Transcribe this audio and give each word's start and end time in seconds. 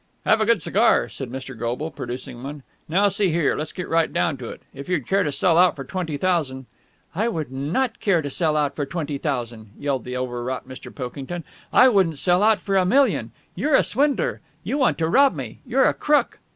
"Have 0.25 0.41
a 0.41 0.47
good 0.47 0.63
cigar," 0.63 1.09
said 1.09 1.29
Mr. 1.29 1.55
Goble, 1.55 1.91
producing 1.91 2.41
one. 2.41 2.63
"Now, 2.89 3.07
see 3.07 3.29
here, 3.31 3.55
let's 3.55 3.71
get 3.71 3.87
right 3.87 4.11
down 4.11 4.35
to 4.37 4.49
it. 4.49 4.63
If 4.73 4.89
you'd 4.89 5.07
care 5.07 5.21
to 5.21 5.31
sell 5.31 5.59
out 5.59 5.75
for 5.75 5.83
twenty 5.83 6.17
thousand...." 6.17 6.65
"I 7.13 7.27
would 7.27 7.51
not 7.51 7.99
care 7.99 8.23
to 8.23 8.29
sell 8.31 8.57
out 8.57 8.75
for 8.75 8.83
twenty 8.87 9.19
thousand!" 9.19 9.73
yelled 9.77 10.03
the 10.03 10.17
overwrought 10.17 10.67
Mr. 10.67 10.91
Pilkington. 10.91 11.43
"I 11.71 11.87
wouldn't 11.87 12.17
sell 12.17 12.41
out 12.41 12.57
for 12.59 12.77
a 12.77 12.83
million! 12.83 13.29
You're 13.53 13.75
a 13.75 13.83
swindler! 13.83 14.41
You 14.63 14.79
want 14.79 14.97
to 14.97 15.07
rob 15.07 15.35
me! 15.35 15.59
You're 15.67 15.85
a 15.85 15.93
crook!" 15.93 16.39